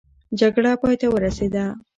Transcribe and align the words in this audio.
جګړه 0.39 0.71
پای 0.81 0.95
ته 1.01 1.07
ورسېده. 1.09 1.65